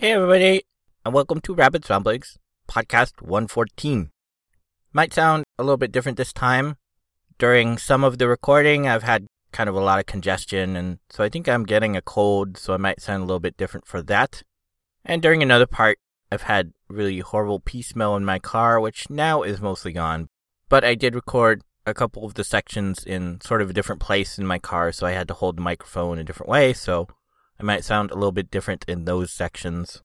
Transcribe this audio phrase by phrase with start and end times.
[0.00, 0.62] Hey, everybody,
[1.04, 4.10] and welcome to Rabbit Ramblings, podcast 114.
[4.94, 6.76] Might sound a little bit different this time.
[7.38, 11.22] During some of the recording, I've had kind of a lot of congestion, and so
[11.22, 14.00] I think I'm getting a cold, so I might sound a little bit different for
[14.00, 14.42] that.
[15.04, 15.98] And during another part,
[16.32, 20.28] I've had really horrible pee smell in my car, which now is mostly gone.
[20.70, 24.38] But I did record a couple of the sections in sort of a different place
[24.38, 27.06] in my car, so I had to hold the microphone a different way, so
[27.60, 30.02] I might sound a little bit different in those sections.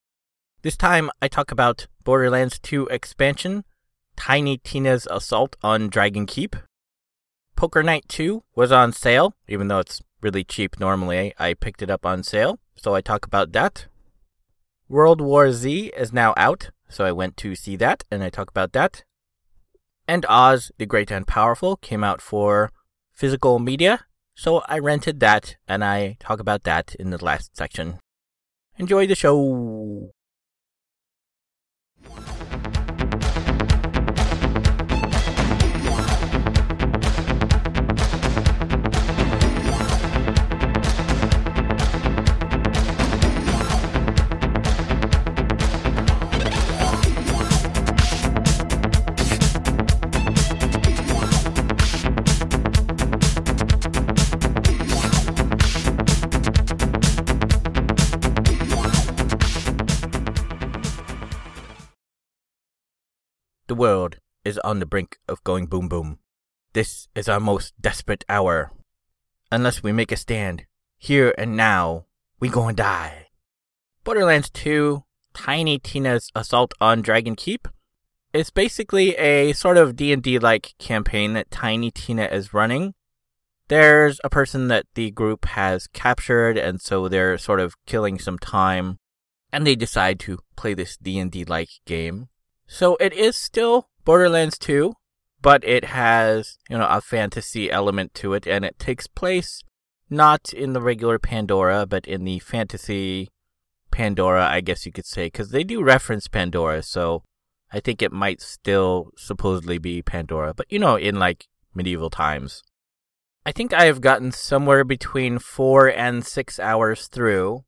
[0.62, 3.64] This time, I talk about Borderlands 2 expansion,
[4.18, 6.58] Tiny Tina's assault on Dragon Keep.
[7.56, 11.34] Poker Night 2 was on sale, even though it's really cheap normally.
[11.40, 13.86] I picked it up on sale, so I talk about that.
[14.90, 18.50] World War Z is now out, so I went to see that and I talk
[18.50, 19.06] about that.
[20.10, 22.74] And Oz the Great and Powerful came out for
[23.14, 24.02] physical media,
[24.36, 28.00] so I rented that and I talk about that in the last section.
[28.78, 30.12] Enjoy the show!
[63.68, 66.20] The world is on the brink of going boom boom.
[66.74, 68.72] This is our most desperate hour.
[69.52, 70.68] Unless we make a stand,
[71.00, 72.06] here and now,
[72.40, 73.30] we gon' die.
[74.04, 77.68] Borderlands 2, Tiny Tina's Assault on Dragon Keep
[78.34, 82.94] is basically a sort of D&D-like campaign that Tiny Tina is running.
[83.68, 88.38] There's a person that the group has captured, and so they're sort of killing some
[88.38, 89.00] time,
[89.52, 92.28] and they decide to play this D&D-like game.
[92.68, 94.94] So it is still Borderlands 2,
[95.42, 99.64] but it has, you know, a fantasy element to it and it takes place
[100.10, 103.30] not in the regular Pandora, but in the fantasy
[103.92, 107.24] Pandora, I guess you could say, because they do reference Pandora, so
[107.72, 112.64] I think it might still supposedly be Pandora, but you know, in like medieval times.
[113.46, 117.64] I think I have gotten somewhere between four and six hours through,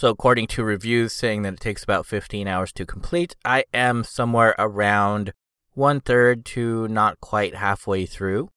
[0.00, 4.02] so, according to reviews saying that it takes about 15 hours to complete, I am
[4.02, 5.34] somewhere around
[5.74, 8.48] one third to not quite halfway through.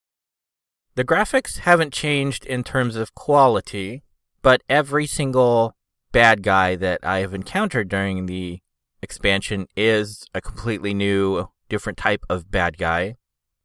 [0.95, 4.03] The graphics haven't changed in terms of quality,
[4.41, 5.75] but every single
[6.13, 8.61] bad guy that I have encountered during the
[9.01, 13.17] expansion is a completely new, different type of bad guy.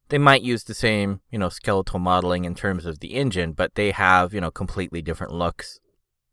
[0.09, 3.77] They might use the same, you know, skeletal modeling in terms of the engine, but
[3.77, 5.79] they have, you know, completely different looks.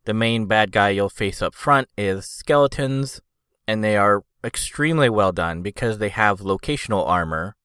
[0.06, 3.20] The main bad guy you'll face up front is skeletons,
[3.66, 7.56] and they are extremely well done because they have locational armor.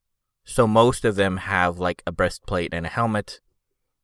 [0.44, 3.40] So most of them have like a breastplate and a helmet.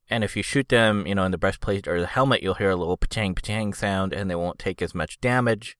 [0.07, 2.69] And if you shoot them, you know, in the breastplate or the helmet, you'll hear
[2.69, 5.75] a little pachang pachang sound and they won't take as much damage.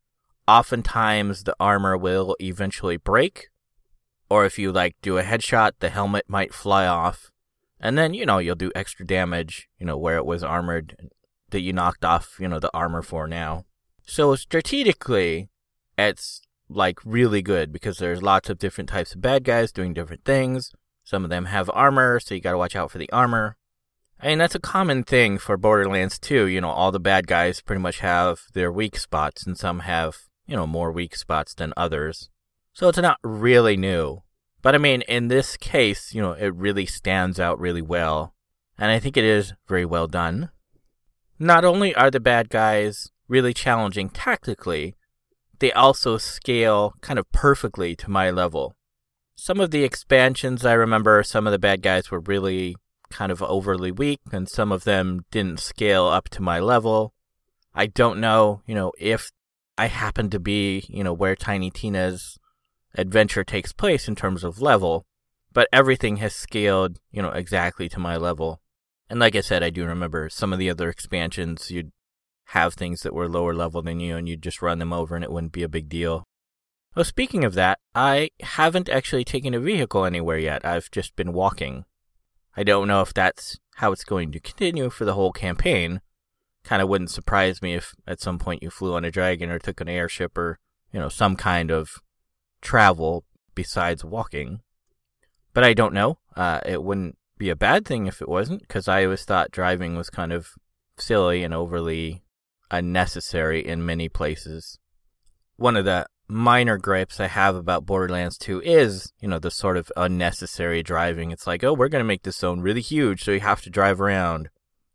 [0.47, 3.50] Oftentimes the armor will eventually break.
[4.31, 7.31] Or if you like do a headshot, the helmet might fly off.
[7.79, 10.96] And then, you know, you'll do extra damage, you know, where it was armored
[11.50, 13.66] that you knocked off, you know, the armor for now.
[14.06, 15.50] So strategically,
[15.97, 20.25] it's like really good because there's lots of different types of bad guys doing different
[20.25, 20.72] things.
[21.03, 23.56] Some of them have armor, so you gotta watch out for the armor.
[24.24, 26.47] Mean, that's a common thing for Borderlands 2.
[26.47, 30.18] You know, all the bad guys pretty much have their weak spots, and some have,
[30.47, 32.29] you know, more weak spots than others.
[32.74, 34.24] So it's not really new.
[34.62, 38.34] But I mean, in this case, you know, it really stands out really well.
[38.78, 40.50] And I think it is very well done.
[41.40, 44.96] Not only are the bad guys really challenging tactically,
[45.59, 48.75] they also scale kind of perfectly to my level.
[49.36, 52.76] Some of the expansions I remember, some of the bad guys were really
[53.09, 57.14] kind of overly weak, and some of them didn't scale up to my level.
[57.74, 59.31] I don't know, you know, if
[59.78, 62.40] I happen to be, you know, where Tiny Tina's
[62.96, 65.06] adventure takes place in terms of level,
[65.53, 68.59] but everything has scaled, you know, exactly to my level.
[69.09, 71.92] And like I said, I do remember some of the other expansions, you'd
[72.52, 75.24] have things that were lower level than you and you'd just run them over and
[75.24, 76.24] it wouldn't be a big deal.
[76.96, 80.66] Well, speaking of that, I haven't actually taken a vehicle anywhere yet.
[80.66, 81.86] I've just been walking.
[82.56, 86.02] I don't know if that's how it's going to continue for the whole campaign.
[86.64, 89.59] Kind of wouldn't surprise me if at some point you flew on a dragon or
[89.59, 90.58] took an airship or,
[90.92, 92.02] you know, some kind of
[92.62, 94.62] travel besides walking.
[95.54, 96.18] But I don't know.
[96.36, 99.95] Uh, it wouldn't be a bad thing if it wasn't, because I always thought driving
[99.95, 100.49] was kind of
[100.97, 102.23] silly and overly
[102.72, 104.79] unnecessary in many places.
[105.57, 109.78] one of the minor gripes I have about Borderlands 2 is, you know, the sort
[109.78, 111.31] of unnecessary driving.
[111.31, 113.69] It's like, oh, we're going to make this zone really huge, so you have to
[113.69, 114.49] drive around.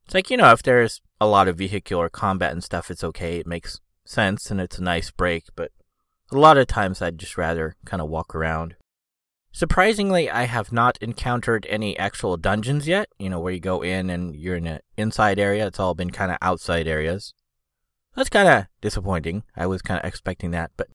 [0.05, 3.39] It's like, you know, if there's a lot of vehicular combat and stuff, it's okay.
[3.39, 5.71] It makes sense and it's a nice break, but
[6.31, 8.77] a lot of times I'd just rather kind of walk around.
[9.53, 14.09] Surprisingly, I have not encountered any actual dungeons yet, you know, where you go in
[14.09, 15.67] and you're in an inside area.
[15.67, 17.35] It's all been kind of outside areas.
[18.17, 19.43] That's kind of disappointing.
[19.55, 20.89] I was kind of expecting that, but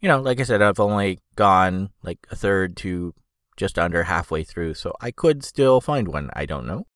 [0.00, 3.14] you know, like I said, I've only gone like a third to
[3.56, 6.30] just under halfway through, so I could still find one.
[6.32, 6.86] I don't know.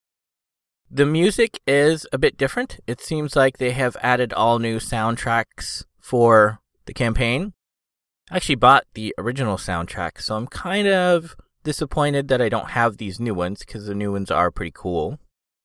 [0.91, 2.79] The music is a bit different.
[2.87, 7.55] It seems like they have added all new soundtracks for the campaign.
[8.33, 12.97] I actually bought the original soundtrack, so I'm kind of disappointed that I don't have
[12.97, 15.19] these new ones because the new ones are pretty cool.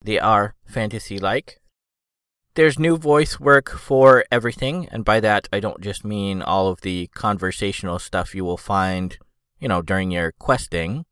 [0.03, 1.61] They are fantasy like.
[2.55, 6.81] There's new voice work for everything, and by that I don't just mean all of
[6.81, 9.17] the conversational stuff you will find,
[9.61, 11.05] you know, during your questing.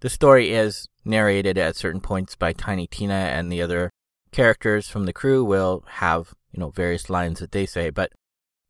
[0.00, 3.90] The story is narrated at certain points by Tiny Tina, and the other
[4.30, 8.12] characters from the crew will have, you know, various lines that they say, but,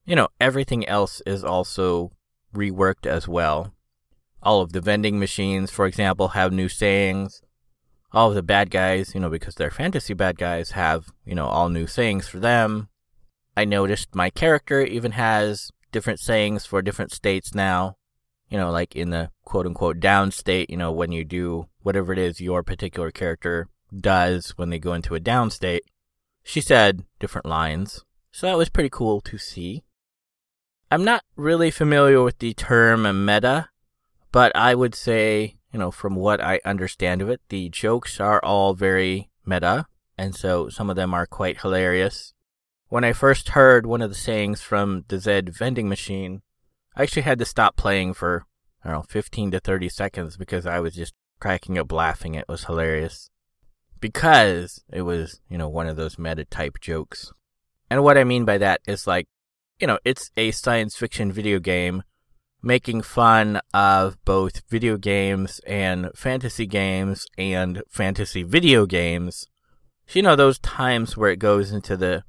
[0.05, 2.11] you know, everything else is also
[2.55, 3.75] reworked as well.
[4.43, 7.43] All of the vending machines, for example, have new sayings
[8.15, 11.47] all of the bad guys, you know, because they're fantasy bad guys, have, you know,
[11.47, 12.89] all new sayings for them.
[13.57, 17.97] I noticed my character even has different sayings for different states now.
[18.49, 22.13] You know, like in the quote unquote down state, you know, when you do whatever
[22.13, 25.85] it is your particular character does when they go into a down state.
[26.45, 28.05] She said different lines.
[28.31, 29.85] So that was pretty cool to see.
[30.93, 33.71] I'm not really familiar with the term meta,
[34.31, 38.45] but I would say you know, from what I understand of it, the jokes are
[38.45, 39.87] all very meta,
[40.19, 42.35] and so some of them are quite hilarious.
[42.89, 46.43] When I first heard one of the sayings from the Zed vending machine,
[46.95, 48.45] I actually had to stop playing for,
[48.85, 52.35] I don't know, 15 to 30 seconds because I was just cracking up laughing.
[52.35, 53.31] It was hilarious.
[53.99, 57.33] Because it was, you know, one of those meta type jokes.
[57.89, 59.27] And what I mean by that is like,
[59.83, 62.05] you know, it's a science fiction video game
[62.63, 69.49] making fun of both video games and fantasy games and fantasy video games.
[70.07, 72.23] So, you know, those times where it goes into the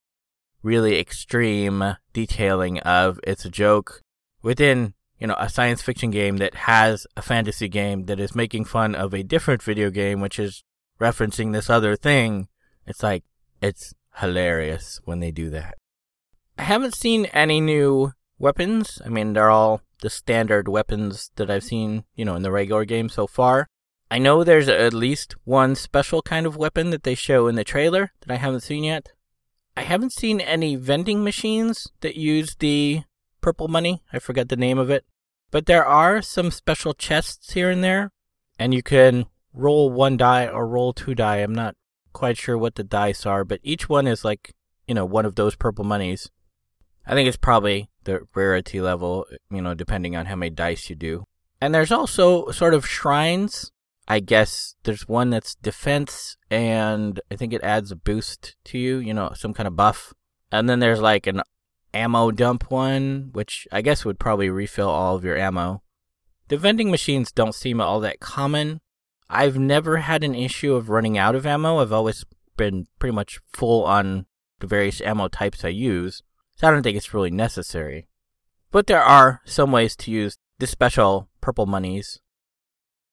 [0.64, 4.02] really extreme detailing of it's a joke
[4.42, 8.66] within, you know, a science fiction game that has a fantasy game that is making
[8.66, 10.64] fun of a different video game, which is
[11.00, 12.48] referencing this other thing.
[12.88, 13.24] It's like,
[13.62, 15.76] it's hilarious when they do that.
[16.58, 19.02] I haven't seen any new weapons.
[19.06, 22.86] I mean, they're all the standard weapons that I've seen, you know, in the regular
[22.86, 23.68] game so far.
[24.12, 27.64] I know there's at least one special kind of weapon that they show in the
[27.64, 29.12] trailer that I haven't seen yet.
[29.76, 33.04] I haven't seen any vending machines that use the
[33.42, 34.04] purple money.
[34.14, 35.06] I forget the name of it.
[35.50, 38.12] But there are some special chests here and there,
[38.60, 41.38] and you can roll one die or roll two die.
[41.38, 41.76] I'm not
[42.12, 44.54] quite sure what the dice are, but each one is like,
[44.88, 46.30] you know, one of those purple monies.
[47.06, 50.96] I think it's probably the rarity level, you know, depending on how many dice you
[50.96, 51.26] do.
[51.62, 53.72] And there's also sort of shrines.
[54.08, 58.98] I guess there's one that's defense, and I think it adds a boost to you,
[58.98, 60.14] you know, some kind of buff.
[60.52, 61.42] And then there's like an
[61.94, 65.84] ammo dump one, which I guess would probably refill all of your ammo.
[66.50, 68.82] The vending machines don't seem all that common.
[69.30, 71.80] I've never had an issue of running out of ammo.
[71.80, 72.26] I've always
[72.58, 74.26] been pretty much full on
[74.60, 76.22] the various ammo types I use.
[76.56, 78.08] So I don't think it's really necessary.
[78.72, 82.20] But there are some ways to use the special purple monies.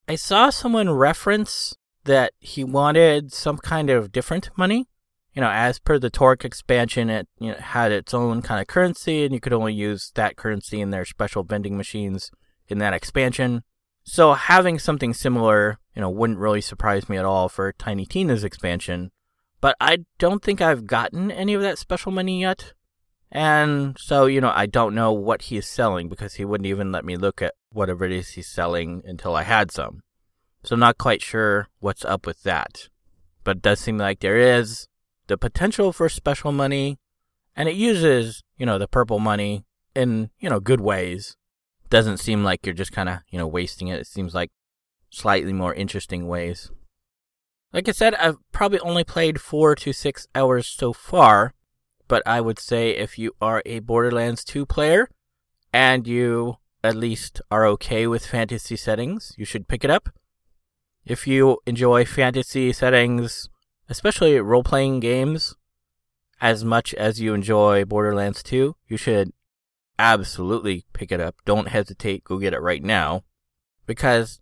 [0.08, 4.88] I saw someone reference that he wanted some kind of different money.
[5.34, 8.66] You know, as per the Torgue expansion, it you know, had its own kind of
[8.66, 12.30] currency, and you could only use that currency in their special vending machines
[12.68, 13.62] in that expansion.
[14.02, 18.42] So having something similar, you know, wouldn't really surprise me at all for Tiny Tina's
[18.42, 19.12] expansion.
[19.60, 22.72] But I don't think I've gotten any of that special money yet.
[23.32, 26.90] And so, you know, I don't know what he is selling because he wouldn't even
[26.90, 30.02] let me look at whatever it is he's selling until I had some.
[30.64, 32.88] So I'm not quite sure what's up with that.
[33.44, 34.88] But it does seem like there is
[35.28, 36.98] the potential for special money
[37.56, 41.36] and it uses, you know, the purple money in, you know, good ways.
[41.88, 44.00] Doesn't seem like you're just kind of, you know, wasting it.
[44.00, 44.50] It seems like
[45.10, 46.70] slightly more interesting ways.
[47.72, 51.54] Like I said, I've probably only played four to six hours so far,
[52.10, 55.08] but I would say if you are a Borderlands 2 player
[55.72, 60.08] and you at least are okay with fantasy settings, you should pick it up.
[61.06, 63.48] If you enjoy fantasy settings,
[63.88, 65.54] especially role playing games,
[66.40, 69.32] as much as you enjoy Borderlands 2, you should
[69.96, 71.36] absolutely pick it up.
[71.44, 72.24] Don't hesitate.
[72.24, 73.22] Go get it right now.
[73.86, 74.40] Because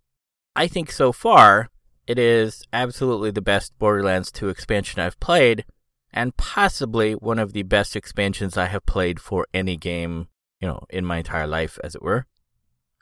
[0.55, 1.69] I think so far
[2.07, 5.65] it is absolutely the best Borderlands 2 expansion I've played,
[6.13, 10.27] and possibly one of the best expansions I have played for any game,
[10.59, 12.25] you know, in my entire life, as it were.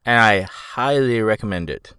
[0.06, 1.94] And I highly recommend it.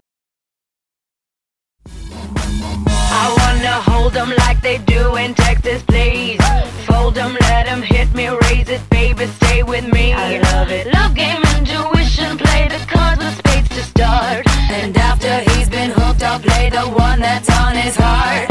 [1.86, 6.40] I wanna hold them like they do in Texas, please.
[6.86, 10.12] Fold them, let them hit me, raise it, baby, stay with me.
[10.12, 10.92] I love it.
[10.92, 14.46] Love game, intuition, play the cards with spades to start.
[14.70, 18.46] And after he's been hooked, I'll play the one that's on his heart.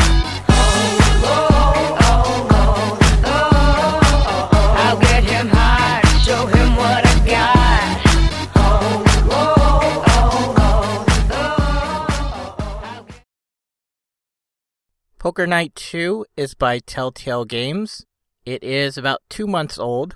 [0.49, 1.96] Oh, oh, oh,
[15.27, 18.05] Poker Night 2 is by Telltale Games.
[18.45, 20.15] It is about two months old.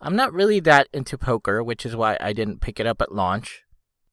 [0.00, 3.12] I'm not really that into poker, which is why I didn't pick it up at
[3.14, 3.64] launch.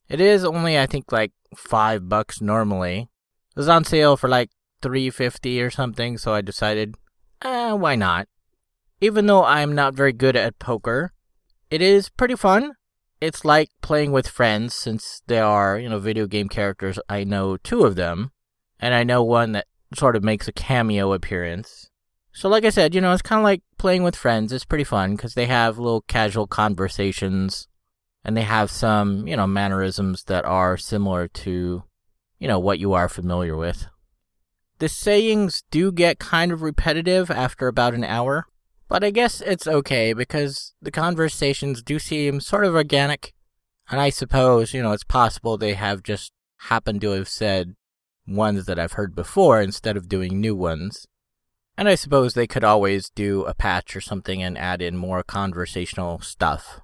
[0.09, 3.07] It is only, I think, like five bucks normally.
[3.55, 4.49] It was on sale for like
[4.81, 6.95] three fifty or something, so I decided,
[7.41, 8.27] eh, why not?
[8.99, 11.13] Even though I'm not very good at poker,
[11.71, 12.73] it is pretty fun.
[13.21, 16.99] It's like playing with friends since there are, you know, video game characters.
[17.07, 18.31] I know two of them,
[18.77, 21.89] and I know one that sort of makes a cameo appearance.
[22.31, 24.51] So, like I said, you know, it's kind of like playing with friends.
[24.51, 27.67] It's pretty fun because they have little casual conversations
[28.23, 31.83] and they have some, you know, mannerisms that are similar to,
[32.39, 33.87] you know, what you are familiar with.
[34.79, 38.47] The sayings do get kind of repetitive after about an hour,
[38.87, 43.33] but I guess it's okay because the conversations do seem sort of organic,
[43.89, 47.75] and I suppose, you know, it's possible they have just happened to have said
[48.27, 51.07] ones that I've heard before instead of doing new ones.
[51.77, 55.23] And I suppose they could always do a patch or something and add in more
[55.23, 56.81] conversational stuff.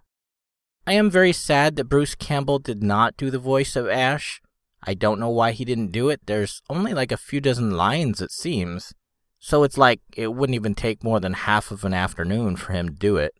[0.87, 4.41] I am very sad that Bruce Campbell did not do the voice of Ash.
[4.83, 6.21] I don't know why he didn't do it.
[6.25, 8.93] There's only like a few dozen lines, it seems.
[9.39, 12.89] So it's like it wouldn't even take more than half of an afternoon for him
[12.89, 13.33] to do it.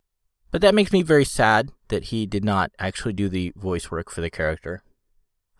[0.50, 4.10] But that makes me very sad that he did not actually do the voice work
[4.10, 4.82] for the character.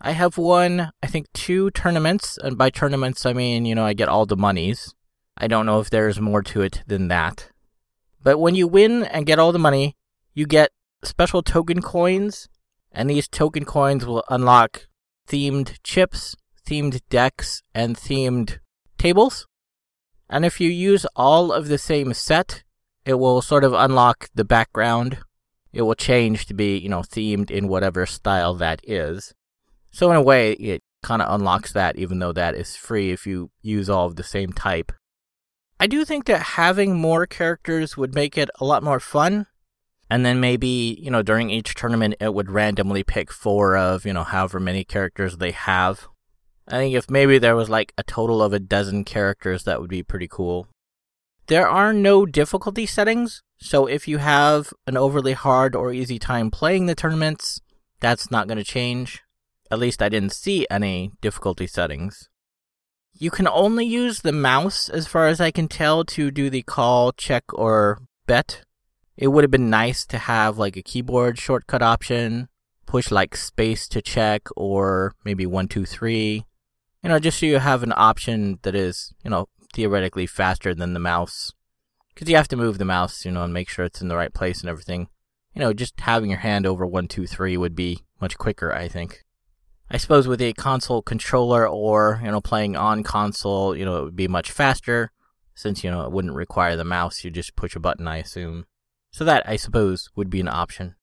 [0.03, 3.93] I have won, I think, two tournaments, and by tournaments I mean, you know, I
[3.93, 4.95] get all the monies.
[5.37, 7.51] I don't know if there's more to it than that.
[8.23, 9.95] But when you win and get all the money,
[10.33, 10.71] you get
[11.03, 12.49] special token coins,
[12.91, 14.87] and these token coins will unlock
[15.27, 18.57] themed chips, themed decks, and themed
[18.97, 19.45] tables.
[20.27, 22.63] And if you use all of the same set,
[23.05, 25.19] it will sort of unlock the background.
[25.71, 29.35] It will change to be, you know, themed in whatever style that is.
[29.91, 33.27] So in a way, it kind of unlocks that, even though that is free if
[33.27, 34.91] you use all of the same type.
[35.79, 39.47] I do think that having more characters would make it a lot more fun.
[40.09, 44.13] And then maybe, you know, during each tournament, it would randomly pick four of, you
[44.13, 46.07] know, however many characters they have.
[46.67, 49.89] I think if maybe there was like a total of a dozen characters, that would
[49.89, 50.67] be pretty cool.
[51.47, 56.51] There are no difficulty settings, so if you have an overly hard or easy time
[56.51, 57.59] playing the tournaments,
[57.99, 59.21] that's not going to change.
[59.71, 62.27] At least I didn't see any difficulty settings.
[63.13, 66.61] You can only use the mouse, as far as I can tell, to do the
[66.61, 68.63] call, check, or bet.
[69.15, 72.49] It would have been nice to have like a keyboard shortcut option,
[72.85, 76.45] push like space to check, or maybe one, two, three.
[77.01, 80.93] You know, just so you have an option that is, you know, theoretically faster than
[80.93, 81.53] the mouse.
[82.13, 84.17] Because you have to move the mouse, you know, and make sure it's in the
[84.17, 85.07] right place and everything.
[85.55, 88.89] You know, just having your hand over one, two, three would be much quicker, I
[88.89, 89.23] think.
[89.93, 94.03] I suppose with a console controller or, you know, playing on console, you know, it
[94.05, 95.11] would be much faster
[95.53, 97.25] since, you know, it wouldn't require the mouse.
[97.25, 98.65] You just push a button, I assume.
[99.11, 100.95] So that, I suppose, would be an option.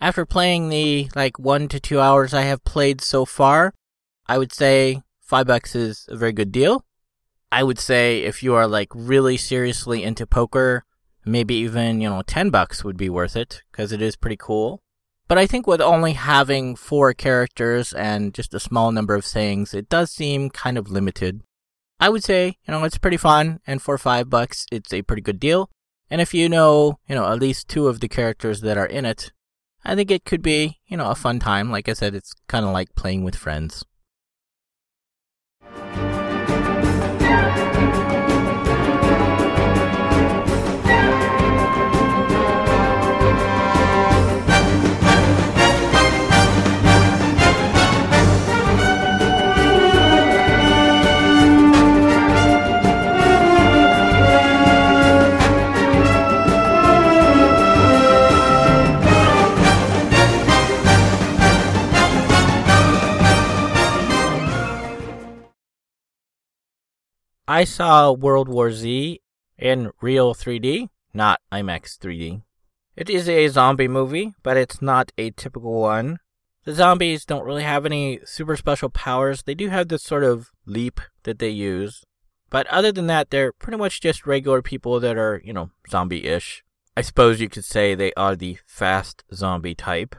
[0.00, 3.74] After playing the, like, one to two hours I have played so far,
[4.28, 6.84] I would say five bucks is a very good deal.
[7.50, 10.84] I would say if you are, like, really seriously into poker,
[11.24, 14.82] maybe even, you know, 10 bucks would be worth it, because it is pretty cool.
[15.28, 19.74] But I think with only having four characters and just a small number of sayings,
[19.74, 21.42] it does seem kind of limited.
[22.00, 25.20] I would say, you know, it's pretty fun, and for five bucks, it's a pretty
[25.20, 25.68] good deal.
[26.10, 29.04] And if you know, you know, at least two of the characters that are in
[29.04, 29.32] it,
[29.84, 31.70] I think it could be, you know, a fun time.
[31.70, 33.84] Like I said, it's kind of like playing with friends.
[67.58, 69.20] I saw World War Z
[69.58, 72.42] in real 3D, not IMAX 3D.
[72.94, 76.20] It is a zombie movie, but it's not a typical one.
[76.62, 79.42] The zombies don't really have any super special powers.
[79.42, 82.04] They do have this sort of leap that they use.
[82.48, 86.28] But other than that, they're pretty much just regular people that are, you know, zombie
[86.28, 86.62] ish.
[86.96, 90.14] I suppose you could say they are the fast zombie type.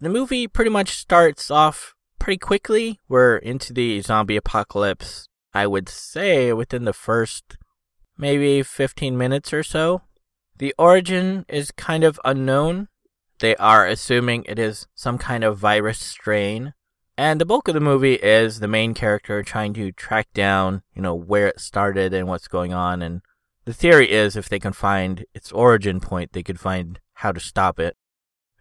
[0.00, 3.00] The movie pretty much starts off pretty quickly.
[3.08, 7.56] We're into the zombie apocalypse, I would say, within the first
[8.16, 10.02] maybe 15 minutes or so.
[10.58, 12.88] The origin is kind of unknown.
[13.40, 16.74] They are assuming it is some kind of virus strain.
[17.18, 21.02] And the bulk of the movie is the main character trying to track down, you
[21.02, 23.02] know, where it started and what's going on.
[23.02, 23.22] And
[23.64, 27.40] the theory is if they can find its origin point, they could find how to
[27.40, 27.96] stop it.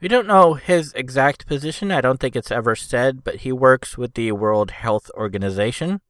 [0.01, 1.91] We don't know his exact position.
[1.91, 6.01] I don't think it's ever said, but he works with the World Health Organization.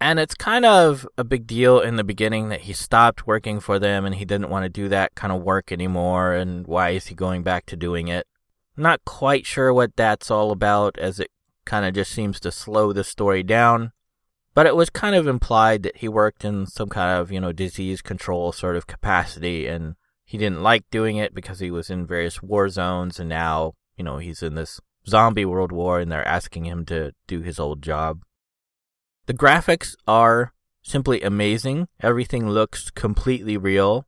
[0.00, 3.78] And it's kind of a big deal in the beginning that he stopped working for
[3.78, 6.34] them and he didn't want to do that kind of work anymore.
[6.34, 8.26] And why is he going back to doing it?
[8.76, 11.30] Not quite sure what that's all about, as it
[11.64, 13.92] kind of just seems to slow the story down.
[14.54, 17.52] But it was kind of implied that he worked in some kind of, you know,
[17.52, 22.06] disease control sort of capacity and he didn't like doing it because he was in
[22.06, 26.26] various war zones and now, you know, he's in this zombie world war and they're
[26.26, 28.22] asking him to do his old job.
[29.26, 30.52] The graphics are
[30.82, 31.88] simply amazing.
[32.00, 34.06] Everything looks completely real.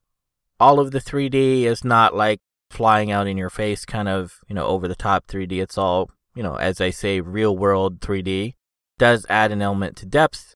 [0.61, 4.55] All of the 3D is not like flying out in your face kind of, you
[4.55, 5.61] know, over the top 3D.
[5.61, 8.55] It's all, you know, as I say, real world 3D.
[8.97, 10.55] Does add an element to depth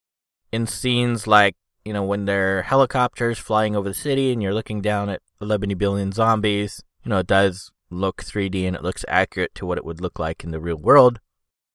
[0.52, 4.54] in scenes like, you know, when there are helicopters flying over the city and you're
[4.54, 6.82] looking down at 11 billion zombies.
[7.04, 10.20] You know, it does look 3D and it looks accurate to what it would look
[10.20, 11.20] like in the real world.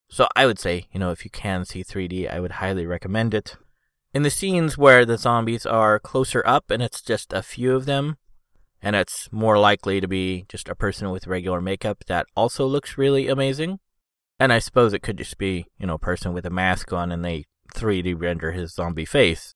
[0.08, 3.34] So I would say, you know, if you can see 3D, I would highly recommend
[3.34, 3.56] it.
[4.14, 7.84] In the scenes where the zombies are closer up and it's just a few of
[7.84, 8.16] them,
[8.80, 12.97] and it's more likely to be just a person with regular makeup, that also looks
[12.97, 13.80] really amazing.
[14.40, 17.12] And I suppose it could just be, you know, a person with a mask on
[17.12, 17.44] and they
[17.75, 19.54] 3D render his zombie face.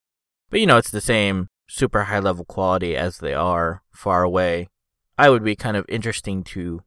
[0.51, 4.69] But, you know, it's the same super high level quality as they are far away.
[5.17, 6.83] I would be kind of interesting to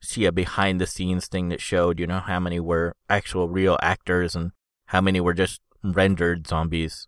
[0.00, 3.78] see a behind the scenes thing that showed, you know, how many were actual real
[3.82, 4.52] actors and
[4.86, 7.06] how many were just rendered zombies.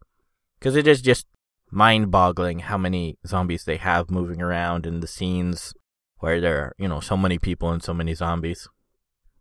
[0.58, 1.26] Because it is just
[1.70, 5.72] mind boggling how many zombies they have moving around in the scenes
[6.18, 8.68] where there are, you know, so many people and so many zombies.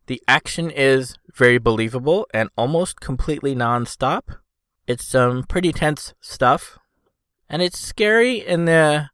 [0.08, 4.32] The action is very believable and almost completely non stop.
[4.88, 6.80] It's some pretty tense stuff.
[7.48, 9.10] And it's scary in the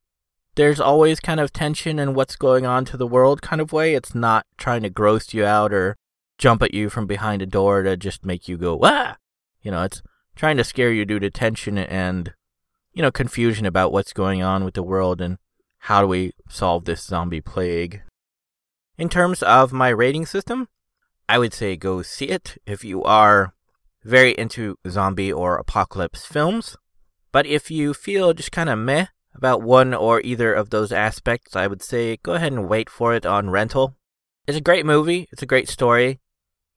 [0.55, 3.93] there's always kind of tension in what's going on to the world kind of way.
[3.93, 5.97] It's not trying to gross you out or
[6.37, 9.17] jump at you from behind a door to just make you go, ah!
[9.61, 10.01] You know, it's
[10.35, 12.33] trying to scare you due to tension and,
[12.93, 15.37] you know, confusion about what's going on with the world and
[15.79, 18.01] how do we solve this zombie plague.
[18.97, 20.69] In terms of my rating system,
[21.27, 23.53] I would say go see it if you are
[24.03, 26.77] very into zombie or apocalypse films.
[27.31, 31.55] But if you feel just kind of meh about one or either of those aspects,
[31.55, 33.95] I would say go ahead and wait for it on rental.
[34.47, 36.19] It's a great movie, it's a great story.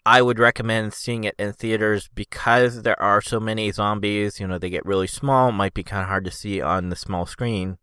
[0.06, 4.40] I would recommend seeing it in theaters because there are so many zombies.
[4.40, 6.96] You know, they get really small, might be kind of hard to see on the
[6.96, 7.76] small screen.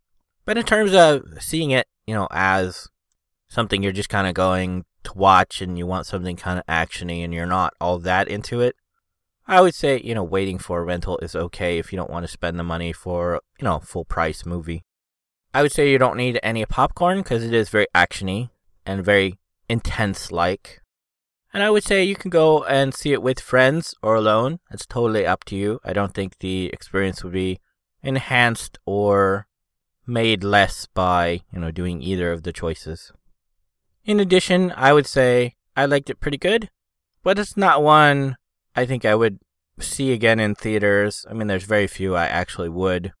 [0.44, 2.88] But in terms of seeing it, you know, as
[3.48, 7.22] something you're just kind of going to watch and you want something kind of actiony
[7.22, 8.74] and you're not all that into it,
[9.48, 12.24] I would say, you know, waiting for a rental is okay if you don't want
[12.24, 14.84] to spend the money for, you know, full price movie.
[15.54, 18.50] I would say you don't need any popcorn because it is very actiony
[18.84, 20.82] and very intense like.
[21.54, 24.58] And I would say you can go and see it with friends or alone.
[24.70, 25.80] It's totally up to you.
[25.84, 27.60] I don't think the experience would be
[28.02, 29.46] enhanced or
[30.06, 33.12] made less by, you know, doing either of the choices.
[34.04, 36.68] In addition, I would say I liked it pretty good,
[37.22, 38.36] but it's not one
[38.76, 39.38] I think I would
[39.80, 41.24] see again in theaters.
[41.28, 43.12] I mean, there's very few I actually would.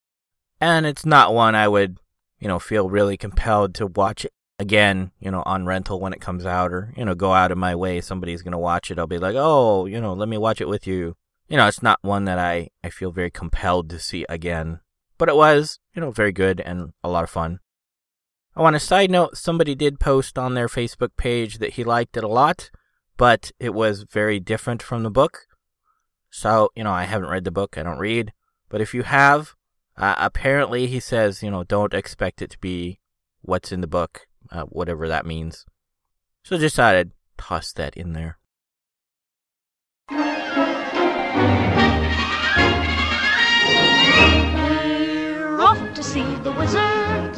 [0.60, 1.98] And it's not one I would,
[2.38, 4.26] you know, feel really compelled to watch
[4.58, 7.58] again, you know, on rental when it comes out or, you know, go out of
[7.58, 8.00] my way.
[8.00, 8.98] Somebody's going to watch it.
[8.98, 11.16] I'll be like, oh, you know, let me watch it with you.
[11.48, 14.80] You know, it's not one that I, I feel very compelled to see again.
[15.18, 17.60] But it was, you know, very good and a lot of fun.
[18.54, 21.84] Oh, I want a side note somebody did post on their Facebook page that he
[21.84, 22.70] liked it a lot
[23.16, 25.46] but it was very different from the book.
[26.30, 28.32] So, you know, I haven't read the book, I don't read.
[28.68, 29.54] But if you have,
[29.96, 33.00] uh, apparently he says, you know, don't expect it to be
[33.42, 35.64] what's in the book, uh, whatever that means.
[36.42, 38.38] So just thought I'd toss that in there.
[45.48, 46.95] We're off to see the wizard,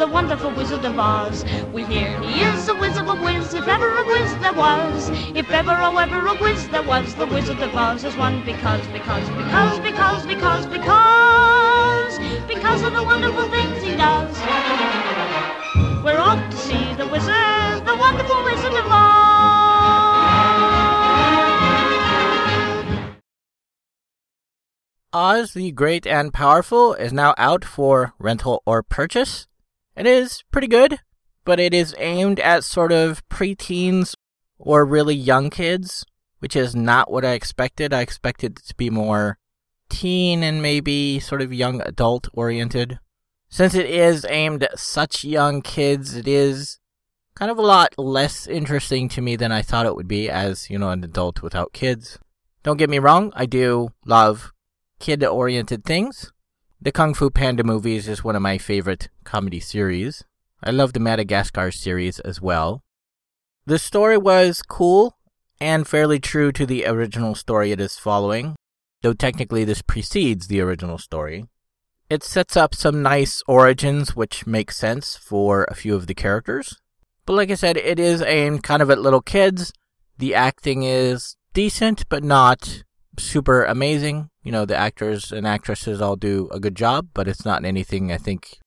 [0.09, 1.45] wonderful Wizard of Oz.
[1.73, 5.11] We hear he is a wizard of whiz, if ever a whiz there was.
[5.35, 8.87] If ever, oh ever a whiz there was, the Wizard of Oz is one because,
[8.89, 14.37] because, because, because, because, because, because of the wonderful things he does.
[16.05, 19.39] We're off to see the wizard, the wonderful Wizard of Oz.
[25.13, 29.47] Oz the Great and Powerful is now out for rental or purchase.
[29.99, 31.01] It is pretty good,
[31.45, 34.15] but it is aimed at sort of preteens
[34.57, 36.07] or really young kids,
[36.39, 37.93] which is not what I expected.
[37.93, 39.39] I expected it to be more
[39.89, 43.01] teen and maybe sort of young adult oriented.
[43.49, 46.79] Since it is aimed at such young kids, it is
[47.35, 50.71] kind of a lot less interesting to me than I thought it would be as,
[50.71, 52.21] you know, an adult without kids.
[52.63, 54.53] Don't get me wrong, I do love
[55.01, 56.33] kid oriented things.
[56.81, 60.23] The Kung Fu Panda movies is one of my favorite comedy series.
[60.63, 62.85] I love the Madagascar series as well.
[63.67, 65.17] The story was cool
[65.61, 68.55] and fairly true to the original story it is following,
[69.03, 71.47] though technically this precedes the original story.
[72.09, 76.79] It sets up some nice origins which make sense for a few of the characters.
[77.27, 79.73] But like I said, it is aimed kind of at little kids.
[80.19, 82.85] The acting is decent, but not
[83.19, 84.31] super amazing.
[84.43, 88.11] You know, the actors and actresses all do a good job, but it's not anything
[88.13, 88.59] I think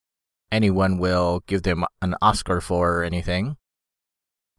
[0.51, 3.57] anyone will give them an Oscar for or anything.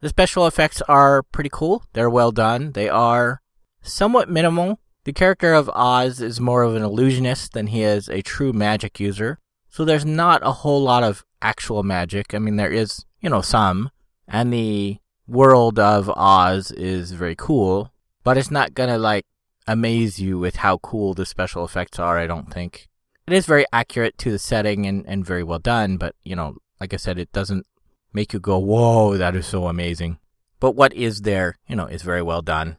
[0.00, 1.84] The special effects are pretty cool.
[1.92, 2.72] They're well done.
[2.72, 3.40] They are
[3.82, 4.80] somewhat minimal.
[5.04, 8.98] The character of Oz is more of an illusionist than he is a true magic
[8.98, 9.38] user.
[9.68, 12.34] So there's not a whole lot of actual magic.
[12.34, 13.90] I mean, there is, you know, some.
[14.26, 17.92] And the world of Oz is very cool,
[18.24, 19.24] but it's not gonna like
[19.66, 22.88] amaze you with how cool the special effects are, I don't think.
[23.26, 26.56] It is very accurate to the setting and, and very well done, but, you know,
[26.80, 27.66] like I said, it doesn't
[28.12, 30.18] make you go, whoa, that is so amazing.
[30.58, 32.76] But what is there, you know, is very well done.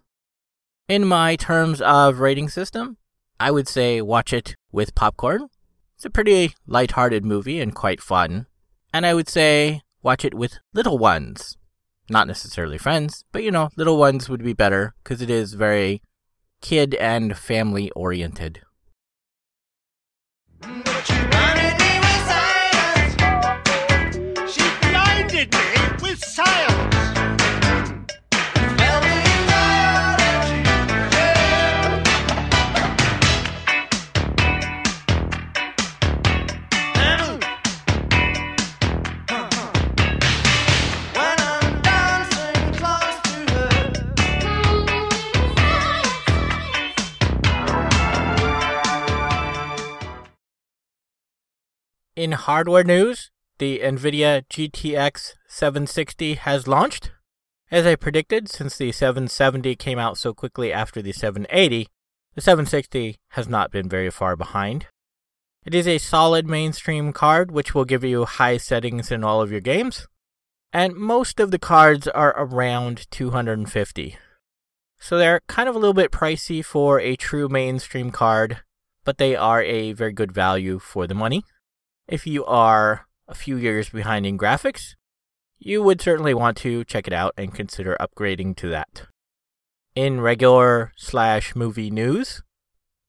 [0.87, 2.97] In my terms of rating system,
[3.39, 5.47] I would say watch it with popcorn.
[5.95, 8.47] It's a pretty light-hearted movie and quite fun.
[8.93, 11.57] And I would say watch it with little ones.
[12.09, 16.01] Not necessarily friends, but you know, little ones would be better because it is very
[16.63, 18.61] kid and family oriented.
[52.15, 57.11] In hardware news, the NVIDIA GTX 760 has launched.
[57.71, 61.87] As I predicted, since the 770 came out so quickly after the 780,
[62.35, 64.85] the 760 has not been very far behind.
[65.65, 69.51] It is a solid mainstream card which will give you high settings in all of
[69.51, 70.05] your games,
[70.71, 74.17] and most of the cards are around 250.
[74.99, 78.59] So they're kind of a little bit pricey for a true mainstream card,
[79.03, 81.43] but they are a very good value for the money.
[82.07, 84.95] If you are a few years behind in graphics,
[85.57, 89.03] you would certainly want to check it out and consider upgrading to that.
[89.95, 92.43] In regular slash movie news,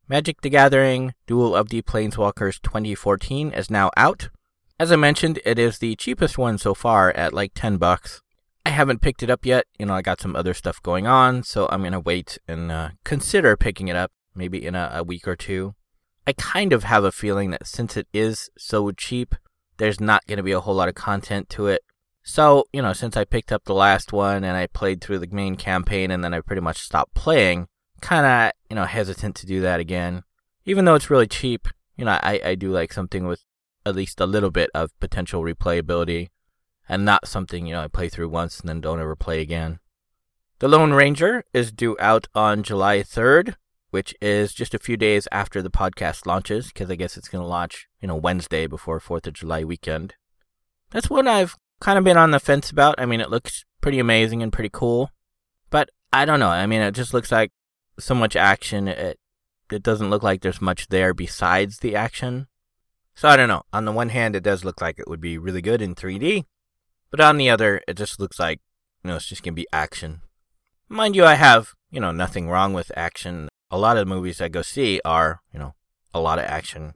[0.06, 4.28] Magic the Gathering Duel of the Planeswalkers 2014 is now out.
[4.78, 8.22] As I mentioned, it is the cheapest one so far at like 10 bucks.
[8.64, 9.66] I haven't picked it up yet.
[9.76, 12.70] You know, I got some other stuff going on, so I'm going to wait and
[12.70, 15.74] uh, consider picking it up maybe in a, a week or two.
[16.26, 19.34] I kind of have a feeling that since it is so cheap,
[19.76, 21.82] there's not going to be a whole lot of content to it.
[22.22, 25.26] So, you know, since I picked up the last one and I played through the
[25.26, 27.68] main campaign and then I pretty much stopped playing,
[28.00, 30.22] kind of, you know, hesitant to do that again.
[30.64, 33.44] Even though it's really cheap, you know, I, I do like something with
[33.84, 36.30] at least a little bit of potential replayability
[36.88, 39.80] and not something, you know, I play through once and then don't ever play again.
[40.60, 43.56] The Lone Ranger is due out on July 3rd,
[43.94, 47.44] which is just a few days after the podcast launches, because I guess it's going
[47.44, 50.14] to launch, you know, Wednesday before 4th of July weekend.
[50.90, 52.96] That's one I've kind of been on the fence about.
[52.98, 55.10] I mean, it looks pretty amazing and pretty cool,
[55.70, 56.48] but I don't know.
[56.48, 57.52] I mean, it just looks like
[57.96, 58.88] so much action.
[58.88, 59.16] It
[59.70, 62.48] it doesn't look like there's much there besides the action.
[63.14, 63.62] So I don't know.
[63.72, 66.46] On the one hand, it does look like it would be really good in 3D,
[67.12, 68.58] but on the other, it just looks like
[69.04, 70.22] you know it's just gonna be action.
[70.88, 73.48] Mind you, I have you know nothing wrong with action.
[73.74, 75.74] A lot of the movies I go see are you know
[76.14, 76.94] a lot of action.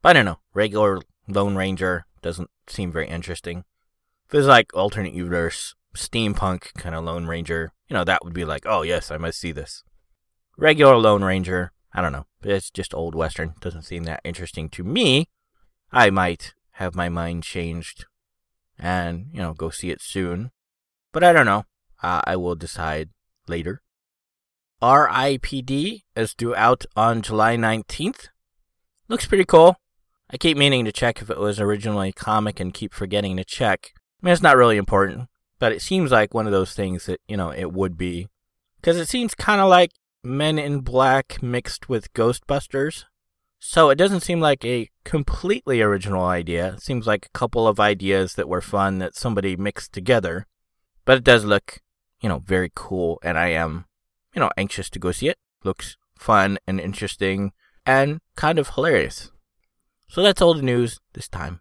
[0.00, 0.38] But I don't know.
[0.54, 3.64] Regular Lone Ranger doesn't seem very interesting.
[4.26, 8.46] If it's like alternate universe, steampunk kind of Lone Ranger, you know, that would be
[8.46, 9.84] like, oh yes, I must see this.
[10.56, 12.24] Regular Lone Ranger, I don't know.
[12.42, 13.52] It's just old western.
[13.60, 15.28] Doesn't seem that interesting to me.
[15.92, 18.06] I might have my mind changed
[18.78, 20.50] and, you know, go see it soon.
[21.12, 21.66] But I don't know.
[22.02, 23.10] Uh, I will decide
[23.46, 23.82] later.
[24.82, 28.28] RIPD is due out on July 19th.
[29.08, 29.76] Looks pretty cool.
[30.30, 33.44] I keep meaning to check if it was originally a comic and keep forgetting to
[33.44, 33.92] check.
[34.22, 37.20] I mean, it's not really important, but it seems like one of those things that,
[37.26, 38.28] you know, it would be.
[38.80, 43.04] Because it seems kind of like Men in Black mixed with Ghostbusters.
[43.58, 46.74] So it doesn't seem like a completely original idea.
[46.74, 50.46] It seems like a couple of ideas that were fun that somebody mixed together.
[51.04, 51.80] But it does look,
[52.20, 53.86] you know, very cool, and I am,
[54.36, 55.38] you know, anxious to go see it.
[55.64, 57.52] Looks fun and interesting
[57.86, 59.32] and kind of hilarious.
[60.08, 61.60] So that's all the news this time.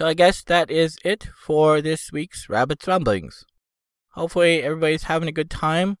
[0.00, 3.44] So I guess that is it for this week's Rabbit's Ramblings.
[4.12, 5.98] Hopefully everybody's having a good time.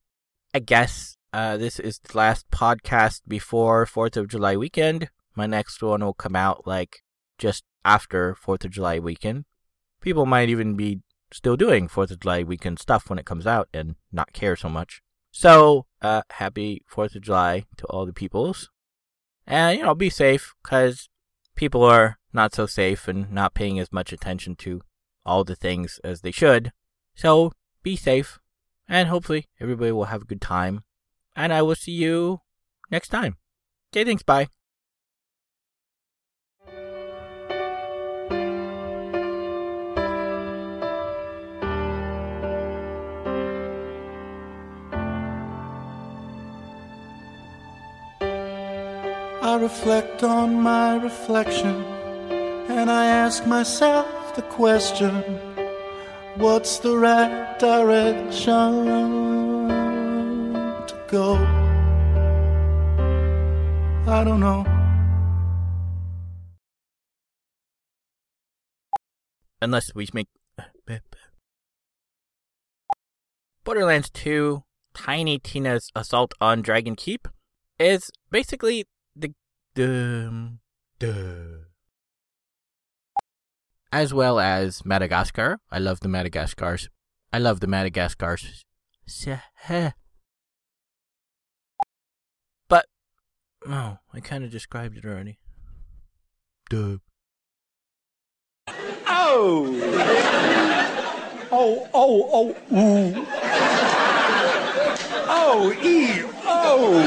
[0.54, 5.10] I guess uh, this is the last podcast before 4th of July weekend.
[5.36, 7.02] My next one will come out like
[7.36, 9.44] just after 4th of July weekend.
[10.00, 13.68] People might even be still doing 4th of July weekend stuff when it comes out
[13.74, 15.02] and not care so much.
[15.30, 18.70] So, uh, happy 4th of July to all the peoples.
[19.46, 21.10] And, you know, be safe, because
[21.54, 24.82] people are not so safe and not paying as much attention to
[25.24, 26.72] all the things as they should.
[27.14, 28.38] So be safe,
[28.88, 30.84] and hopefully everybody will have a good time.
[31.36, 32.40] And I will see you
[32.90, 33.36] next time.
[33.92, 34.22] Okay, thanks.
[34.22, 34.48] Bye.
[49.42, 51.84] I reflect on my reflection
[52.70, 55.12] and I ask myself the question
[56.36, 58.86] what's the right direction
[60.86, 61.34] to go?
[64.06, 64.64] I don't know.
[69.60, 70.28] Unless we make.
[73.62, 74.62] Borderlands 2
[74.94, 77.28] Tiny Tina's Assault on Dragon Keep
[77.78, 79.34] is basically the.
[79.74, 80.26] the.
[80.28, 80.60] Um,
[80.98, 81.69] the
[83.92, 85.58] as well as Madagascar.
[85.70, 86.88] I love the Madagascars.
[87.32, 88.64] I love the Madagascars.
[92.68, 92.86] But,
[93.66, 95.38] no, I kind of described it already.
[96.68, 96.98] Duh.
[99.06, 99.76] Oh!
[101.52, 103.26] Oh, oh, oh, ooh.
[105.32, 107.02] Oh, E, oh!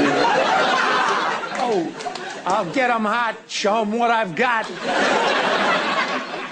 [1.66, 4.66] Oh, I'll get 'em hot, show 'em what I've got.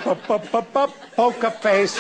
[0.02, 2.00] Poker face.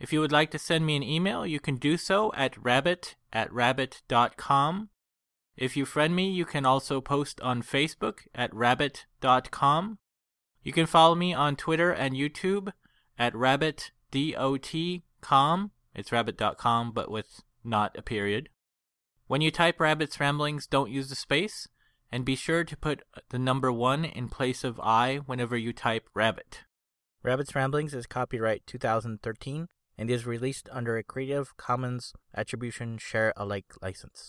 [0.00, 3.16] If you would like to send me an email, you can do so at rabbit
[3.32, 4.90] at rabbit.com.
[5.56, 9.98] If you friend me, you can also post on Facebook at rabbit.com.
[10.62, 12.72] You can follow me on Twitter and YouTube
[13.18, 15.70] at rabbitdot.com.
[15.94, 18.48] It's rabbit.com, but with not a period.
[19.26, 21.66] When you type Rabbit's Ramblings, don't use the space,
[22.10, 26.08] and be sure to put the number one in place of I whenever you type
[26.14, 26.64] rabbit.
[27.22, 33.72] Rabbit's Ramblings is copyright 2013 and is released under a Creative Commons Attribution Share Alike
[33.80, 34.22] license.